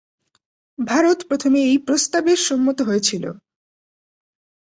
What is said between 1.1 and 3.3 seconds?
প্রথমে এই প্রস্তাবে সম্মত হয়েছিল।